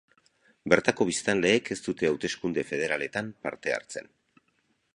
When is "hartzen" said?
3.77-4.13